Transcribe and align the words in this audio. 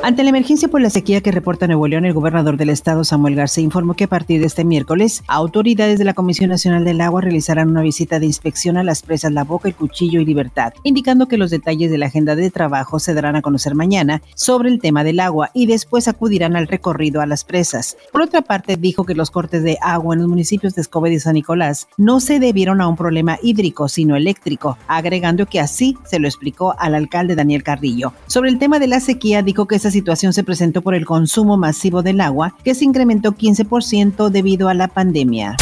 Ante 0.00 0.22
la 0.22 0.30
emergencia 0.30 0.68
por 0.68 0.80
la 0.80 0.90
sequía 0.90 1.20
que 1.20 1.32
reporta 1.32 1.66
Nuevo 1.66 1.88
León, 1.88 2.04
el 2.04 2.14
gobernador 2.14 2.56
del 2.56 2.70
estado, 2.70 3.02
Samuel 3.02 3.34
García, 3.34 3.64
informó 3.64 3.94
que 3.94 4.04
a 4.04 4.08
partir 4.08 4.40
de 4.40 4.46
este 4.46 4.64
miércoles, 4.64 5.24
autoridades 5.26 5.98
de 5.98 6.04
la 6.04 6.14
Comisión 6.14 6.50
Nacional 6.50 6.84
del 6.84 7.00
Agua 7.00 7.20
realizarán 7.20 7.68
una 7.68 7.82
visita 7.82 8.20
de 8.20 8.26
inspección 8.26 8.76
a 8.76 8.84
las 8.84 9.02
presas 9.02 9.32
La 9.32 9.42
Boca, 9.42 9.68
El 9.68 9.74
Cuchillo 9.74 10.20
y 10.20 10.24
Libertad, 10.24 10.72
indicando 10.84 11.26
que 11.26 11.36
los 11.36 11.50
detalles 11.50 11.90
de 11.90 11.98
la 11.98 12.06
agenda 12.06 12.36
de 12.36 12.50
trabajo 12.50 13.00
se 13.00 13.12
darán 13.12 13.34
a 13.34 13.42
conocer 13.42 13.74
mañana 13.74 14.22
sobre 14.36 14.68
el 14.70 14.78
tema 14.78 15.02
del 15.02 15.18
agua 15.18 15.50
y 15.52 15.66
después 15.66 16.06
acudirán 16.06 16.54
al 16.54 16.68
recorrido 16.68 17.20
a 17.20 17.26
las 17.26 17.44
presas. 17.44 17.96
Por 18.12 18.22
otra 18.22 18.42
parte, 18.42 18.76
dijo 18.76 19.04
que 19.04 19.16
los 19.16 19.32
cortes 19.32 19.64
de 19.64 19.78
agua 19.82 20.14
en 20.14 20.20
los 20.20 20.28
municipios 20.28 20.76
de 20.76 20.82
Escobedo 20.82 21.16
y 21.16 21.20
San 21.20 21.34
Nicolás 21.34 21.88
no 21.96 22.20
se 22.20 22.38
debieron 22.38 22.80
a 22.80 22.88
un 22.88 22.96
problema 22.96 23.38
hídrico, 23.42 23.88
sino 23.88 24.14
eléctrico, 24.14 24.78
agregando 24.86 25.46
que 25.46 25.58
así 25.58 25.98
se 26.06 26.20
lo 26.20 26.28
explicó 26.28 26.76
al 26.78 26.94
alcalde 26.94 27.34
Daniel 27.34 27.64
Carrillo. 27.64 28.12
Sobre 28.28 28.48
el 28.48 28.58
tema 28.60 28.78
de 28.78 28.86
la 28.86 29.00
sequía, 29.00 29.42
dijo 29.42 29.66
que 29.66 29.87
esa 29.88 29.94
situación 29.94 30.34
se 30.34 30.44
presentó 30.44 30.82
por 30.82 30.94
el 30.94 31.06
consumo 31.06 31.56
masivo 31.56 32.02
del 32.02 32.20
agua, 32.20 32.54
que 32.62 32.74
se 32.74 32.84
incrementó 32.84 33.32
15% 33.32 34.28
debido 34.28 34.68
a 34.68 34.74
la 34.74 34.88
pandemia. 34.88 35.56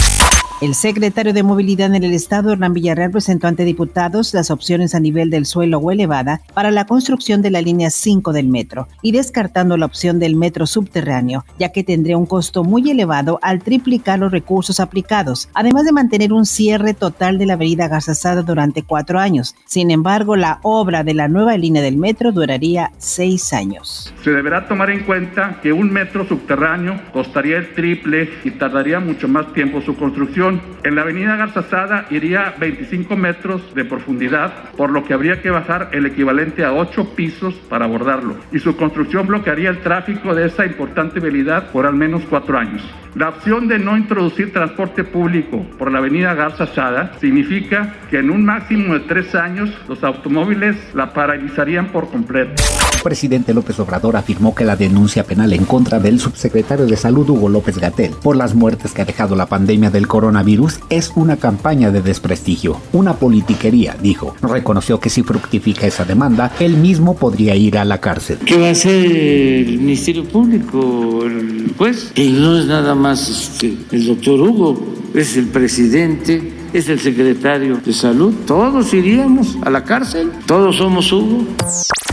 El 0.62 0.74
secretario 0.74 1.34
de 1.34 1.42
Movilidad 1.42 1.95
en 1.95 2.02
el 2.02 2.15
Estado, 2.15 2.51
Hernán 2.51 2.73
Villarreal, 2.73 3.10
presentó 3.10 3.46
ante 3.46 3.66
diputados 3.66 4.33
las 4.33 4.51
opciones 4.51 4.95
a 4.95 5.01
nivel 5.01 5.29
del 5.29 5.45
suelo 5.45 5.77
o 5.80 5.91
elevada 5.91 6.41
para 6.55 6.70
la 6.70 6.87
construcción 6.87 7.42
de 7.42 7.51
la 7.51 7.60
línea 7.60 7.91
5 7.91 8.32
del 8.32 8.48
metro 8.48 8.88
y 9.02 9.12
descartando 9.12 9.77
la 9.77 9.84
opción 9.84 10.19
del 10.19 10.34
metro 10.34 10.66
subterráneo, 10.66 11.45
ya 11.59 11.73
que 11.73 11.84
tendría 11.84 12.16
un 12.16 12.24
costo 12.24 12.65
muy 12.65 12.91
elevado 12.91 13.38
al 13.42 13.62
triplicar 13.62 14.19
los 14.19 14.32
recursos 14.32 14.80
aplicados, 14.80 15.51
además 15.52 15.84
de 15.84 15.92
mantener 15.92 16.32
un 16.32 16.46
cierre 16.46 16.95
total 16.95 17.37
de 17.37 17.45
la 17.45 17.52
avenida 17.52 17.88
Garzazada 17.88 18.40
durante 18.40 18.82
cuatro 18.82 19.18
años. 19.18 19.54
Sin 19.66 19.90
embargo, 19.90 20.37
la 20.37 20.60
obra 20.62 21.04
de 21.04 21.12
la 21.12 21.29
nueva 21.29 21.59
línea 21.59 21.82
del 21.82 21.99
metro 21.99 22.32
duraría 22.32 22.93
seis 22.96 23.52
años. 23.52 24.15
Se 24.24 24.30
deberá 24.30 24.66
tomar 24.66 24.88
en 24.88 25.04
cuenta 25.04 25.60
que 25.62 25.74
un 25.74 25.93
metro 25.93 26.27
subterráneo 26.27 26.99
costaría 27.12 27.59
el 27.59 27.74
triple 27.74 28.30
y 28.43 28.52
tardaría 28.52 29.01
mucho 29.01 29.29
más 29.29 29.52
tiempo 29.52 29.82
su 29.82 29.95
construcción 29.95 30.46
en 30.51 30.95
la 30.95 31.02
avenida 31.02 31.37
Garzazada 31.37 32.07
iría 32.11 32.55
25 32.59 33.16
metros 33.16 33.75
de 33.75 33.85
profundidad, 33.85 34.71
por 34.77 34.91
lo 34.91 35.05
que 35.05 35.15
habría 35.15 35.41
que 35.43 35.51
bajar 35.51 35.91
el 35.93 36.07
equivalente 36.07 36.65
a 36.65 36.73
8 36.73 37.15
pisos 37.15 37.55
para 37.69 37.87
abordarlo. 37.87 38.37
Y 38.52 38.59
su 38.59 38.77
construcción 38.77 39.27
bloquearía 39.27 39.71
el 39.71 39.80
tráfico 39.80 40.35
de 40.35 40.47
esa 40.47 40.65
importante 40.65 41.21
vialidad 41.21 41.71
por 41.71 41.87
al 41.87 41.95
menos 41.95 42.23
cuatro 42.29 42.59
años. 42.59 42.83
La 43.15 43.30
opción 43.30 43.67
de 43.69 43.79
no 43.79 43.97
introducir 43.97 44.52
transporte 44.52 45.05
público 45.05 45.67
por 45.79 45.91
la 45.91 45.99
avenida 45.99 46.35
Garzazada 46.35 47.13
significa 47.19 47.95
que 48.11 48.19
en 48.19 48.30
un 48.30 48.45
máximo 48.45 48.95
de 48.95 49.01
tres 49.01 49.35
años 49.35 49.71
los 49.89 50.05
automóviles 50.05 50.77
la 50.95 51.13
paralizarían 51.13 51.87
por 51.89 52.11
completo. 52.11 52.63
Presidente 53.02 53.52
López 53.52 53.79
Obrador 53.80 54.16
afirmó 54.16 54.55
que 54.55 54.65
la 54.65 54.77
denuncia 54.77 55.25
penal 55.25 55.52
en 55.52 55.65
contra 55.65 55.99
del 56.01 56.21
subsecretario 56.21 56.87
de 56.87 56.97
Salud 56.97 57.29
Hugo 57.29 57.49
López 57.49 57.79
Gatel 57.79 58.13
por 58.23 58.37
las 58.37 58.55
muertes 58.55 58.93
que 58.93 59.02
ha 59.02 59.05
dejado 59.05 59.37
la 59.37 59.47
pandemia 59.47 59.91
del 59.91 60.07
coronavirus 60.07 60.47
virus 60.47 60.80
es 60.89 61.13
una 61.15 61.37
campaña 61.37 61.91
de 61.91 62.01
desprestigio, 62.01 62.80
una 62.93 63.15
politiquería, 63.15 63.97
dijo. 64.00 64.34
Reconoció 64.41 64.99
que 64.99 65.11
si 65.11 65.22
fructifica 65.22 65.87
esa 65.87 66.06
demanda, 66.06 66.53
él 66.61 66.77
mismo 66.78 67.17
podría 67.17 67.55
ir 67.55 67.77
a 67.77 67.84
la 67.84 68.00
cárcel. 68.00 68.39
¿Qué 68.47 68.56
va 68.56 68.69
a 68.69 68.71
hacer 68.71 69.05
el 69.05 69.78
Ministerio 69.78 70.25
Público, 70.25 71.25
el 71.25 71.75
juez? 71.77 72.12
Que 72.15 72.31
no 72.31 72.56
es 72.59 72.67
nada 72.67 72.94
más 72.94 73.28
este, 73.28 73.77
el 73.93 74.06
doctor 74.06 74.41
Hugo, 74.41 74.94
es 75.15 75.37
el 75.37 75.47
presidente 75.47 76.53
es 76.72 76.89
el 76.91 77.00
secretario 77.00 77.78
de 77.78 77.93
salud. 77.93 78.34
Todos 78.47 78.93
iríamos 78.93 79.56
a 79.62 79.71
la 79.71 79.83
cárcel, 79.83 80.31
todos 80.47 80.77
somos 80.77 81.11
Hugo. 81.11 81.44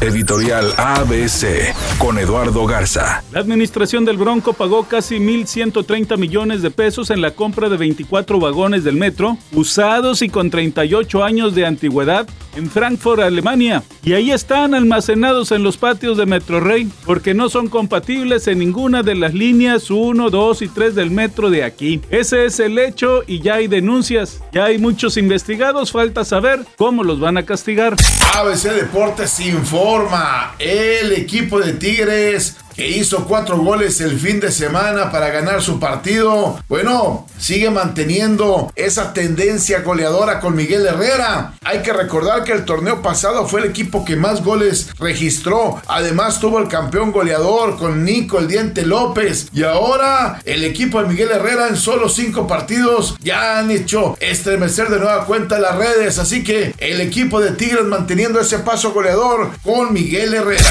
Editorial 0.04 0.74
ABC 0.76 1.74
con 1.98 2.20
Eduardo 2.20 2.66
Garza. 2.66 3.24
La 3.32 3.40
administración 3.40 4.04
del 4.04 4.18
Bronco 4.18 4.52
pagó 4.52 4.84
casi 4.84 5.16
1.130 5.16 6.18
millones 6.18 6.62
de 6.62 6.72
pesos 6.72 7.10
en 7.10 7.22
la 7.22 7.32
compra 7.32 7.70
de 7.70 7.78
24 7.78 8.38
vagones 8.38 8.84
del 8.84 8.98
metro, 8.98 9.38
usados 9.54 10.22
y 10.22 10.28
con 10.28 10.50
38 10.50 11.24
años 11.24 11.56
de 11.56 11.66
antigüedad, 11.66 12.28
en 12.56 12.70
Frankfurt, 12.70 13.22
Alemania. 13.22 13.84
Y 14.04 14.14
ahí 14.14 14.32
están 14.32 14.74
almacenados 14.74 15.52
en 15.52 15.64
los 15.64 15.78
patios 15.78 16.18
de 16.18 16.26
Metro 16.26 16.60
Rey, 16.60 16.90
porque 17.06 17.34
no 17.34 17.50
son 17.50 17.70
compatibles 17.70 18.48
en 18.48 18.60
ninguna 18.60 19.04
de 19.04 19.16
las 19.16 19.34
líneas 19.34 19.90
1, 19.90 20.30
2 20.30 20.62
y 20.62 20.68
3 20.68 20.96
del 20.96 21.12
metro 21.12 21.50
de 21.50 21.64
aquí. 21.64 22.02
Ese 22.10 22.46
es 22.46 22.60
el 22.60 22.78
hecho 22.80 23.24
y 23.28 23.42
ya 23.42 23.56
hay 23.56 23.68
denuncias. 23.68 24.42
Ya 24.52 24.66
hay 24.66 24.78
muchos 24.78 25.18
investigados, 25.18 25.92
falta 25.92 26.26
saber 26.26 26.66
cómo 26.78 27.04
los 27.04 27.20
van 27.20 27.38
a 27.38 27.46
castigar. 27.46 27.96
ABC 28.36 28.74
Deportes 28.74 29.40
informa, 29.40 30.56
el 30.60 31.14
equipo 31.14 31.60
de 31.60 31.74
Tigres 31.74 32.58
que 32.76 32.88
hizo 32.88 33.26
cuatro 33.26 33.58
goles 33.58 34.02
el 34.02 34.20
fin 34.20 34.40
de 34.40 34.52
semana 34.52 35.12
para 35.12 35.30
ganar 35.30 35.62
su 35.62 35.80
partido, 35.80 36.60
bueno, 36.68 37.28
sigue 37.38 37.70
manteniendo 37.70 38.72
esa 38.76 39.14
tendencia 39.14 39.82
goleadora 39.82 40.40
con 40.40 40.56
Miguel 40.56 40.86
Herrera. 40.86 41.54
Hay 41.64 41.82
que 41.82 41.94
recordar 41.94 42.44
que 42.44 42.54
el 42.54 42.66
torneo 42.66 43.02
pasado 43.02 43.48
fue 43.48 43.62
el 43.62 43.68
equipo 43.68 44.06
que 44.06 44.16
más 44.16 44.44
goles 44.44 44.90
registró. 45.00 45.82
Además 45.88 46.40
tuvo 46.40 46.60
el 46.60 46.68
campeón 46.68 47.12
goleador 47.12 47.78
con 47.78 48.04
Nico 48.04 48.40
el 48.40 48.48
Diente 48.48 48.86
López. 48.86 49.48
Y 49.54 49.64
ahora 49.64 50.40
el 50.46 50.64
equipo 50.64 51.02
de 51.02 51.10
Miguel 51.10 51.32
Herrera 51.32 51.68
en 51.68 51.78
solo 51.78 52.10
cinco 52.10 52.48
partidos 52.48 53.16
ya 53.20 53.60
han 53.60 53.72
hecho 53.72 54.18
estremecer 54.20 54.90
de 54.90 55.00
nueva 55.00 55.26
cuenta 55.26 55.60
las 55.60 55.76
redes. 55.76 56.20
Así 56.20 56.44
que 56.44 56.74
el 56.78 57.02
equipo 57.02 57.40
de 57.40 57.52
Tigres 57.52 57.86
manteniendo 57.86 58.40
ese 58.40 58.60
paso 58.60 58.94
goleador 58.94 59.52
con 59.64 59.94
Miguel 59.94 60.34
Herrera. 60.34 60.70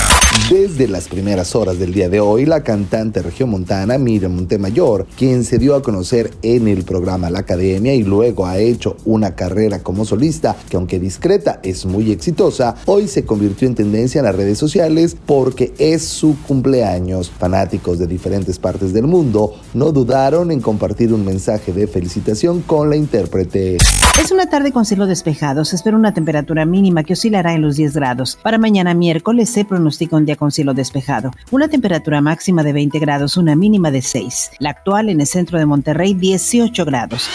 Desde 0.51 0.87
las 0.87 1.09
primeras 1.09 1.55
horas 1.57 1.79
del 1.79 1.95
día 1.95 2.11
de 2.11 2.21
hoy, 2.21 2.45
la 2.45 2.63
cantante 2.63 3.23
regiomontana 3.23 3.97
Miriam 3.97 4.35
Montemayor, 4.35 5.07
quien 5.17 5.45
se 5.45 5.59
dio 5.59 5.75
a 5.75 5.83
conocer 5.83 6.31
en 6.43 6.69
el 6.69 6.85
programa 6.85 7.31
La 7.31 7.41
Academia 7.41 7.95
y 7.95 8.03
luego 8.03 8.45
ha 8.47 8.59
hecho 8.59 8.97
una 9.07 9.35
carrera 9.35 9.83
como 9.83 10.05
solista 10.05 10.55
que 10.69 10.77
aunque 10.77 10.99
discreta 10.99 11.61
es 11.63 11.87
muy 11.87 12.11
exitosa, 12.11 12.75
hoy 12.85 13.09
se 13.09 13.25
convirtió 13.25 13.67
en 13.67 13.75
tendencia 13.75 14.19
en 14.19 14.27
las 14.27 14.37
redes 14.37 14.59
sociales 14.59 15.17
porque 15.25 15.73
es 15.79 16.03
su 16.05 16.37
cumpleaños. 16.47 17.31
Fanáticos 17.31 17.99
de 17.99 18.07
diferentes 18.07 18.59
partes 18.59 18.93
del 18.93 19.07
mundo 19.07 19.55
no 19.73 19.91
dudaron 19.91 20.51
en 20.51 20.61
compartir 20.61 21.15
un 21.15 21.25
mensaje 21.25 21.73
de 21.73 21.87
felicitación 21.87 22.61
con 22.61 22.91
la 22.91 22.97
intérprete. 22.97 23.79
Es 24.21 24.31
una 24.31 24.47
tarde 24.47 24.73
con 24.73 24.85
cielo 24.85 25.07
despejado. 25.07 25.65
Se 25.65 25.75
espera 25.75 25.97
una 25.97 26.13
temperatura 26.13 26.67
mínima 26.67 27.03
que 27.03 27.15
oscilará 27.15 27.55
en 27.55 27.63
los 27.63 27.77
10 27.77 27.95
grados. 27.95 28.39
Para 28.43 28.59
mañana 28.59 28.93
miércoles 28.93 29.49
se 29.49 29.65
pronostica 29.65 30.17
un 30.17 30.27
día 30.27 30.37
con 30.43 30.51
cielo 30.51 30.75
despejado. 30.75 31.31
Una 31.53 31.69
temperatura 31.69 32.21
máxima 32.21 32.65
de 32.65 32.73
20 32.73 32.99
grados, 32.99 33.37
una 33.37 33.55
mínima 33.55 33.93
de 33.93 34.03
6. 34.03 34.51
La 34.59 34.71
actual 34.71 35.09
en 35.09 35.21
el 35.21 35.27
centro 35.29 35.57
de 35.57 35.67
Monterrey, 35.67 36.15
18 36.15 36.85
grados. 36.85 37.29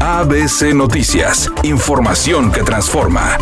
ABC 0.00 0.74
Noticias. 0.74 1.50
Información 1.62 2.52
que 2.52 2.62
transforma. 2.62 3.38